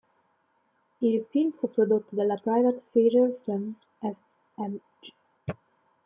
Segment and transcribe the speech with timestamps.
[1.01, 5.13] Il film fu prodotto dalla Private Feature Film Mfg.